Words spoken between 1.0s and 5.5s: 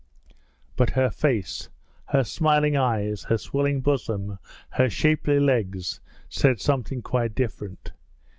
face, her shining eyes, her swelling bosom, her shapely